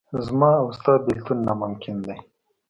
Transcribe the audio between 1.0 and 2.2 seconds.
بېلتون ناممکن دی.